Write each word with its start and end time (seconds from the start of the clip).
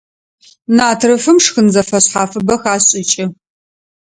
Натрыфым 0.77 1.37
шхын 1.45 1.67
зэфэшъхьафыбэ 1.73 2.55
хашӀыкӀы. 2.61 3.25